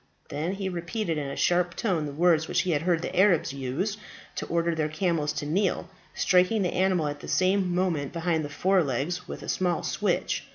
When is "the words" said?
2.07-2.47